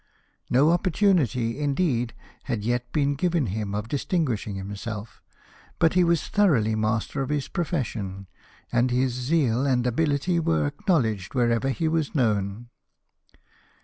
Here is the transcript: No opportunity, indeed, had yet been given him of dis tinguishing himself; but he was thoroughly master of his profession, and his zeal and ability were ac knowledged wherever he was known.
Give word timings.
No 0.49 0.71
opportunity, 0.71 1.59
indeed, 1.59 2.15
had 2.45 2.63
yet 2.63 2.91
been 2.91 3.13
given 3.13 3.45
him 3.45 3.75
of 3.75 3.87
dis 3.87 4.03
tinguishing 4.03 4.55
himself; 4.55 5.21
but 5.77 5.93
he 5.93 6.03
was 6.03 6.27
thoroughly 6.27 6.73
master 6.73 7.21
of 7.21 7.29
his 7.29 7.47
profession, 7.47 8.25
and 8.71 8.89
his 8.89 9.13
zeal 9.13 9.63
and 9.67 9.85
ability 9.85 10.39
were 10.39 10.65
ac 10.65 10.77
knowledged 10.87 11.35
wherever 11.35 11.69
he 11.69 11.87
was 11.87 12.15
known. 12.15 12.69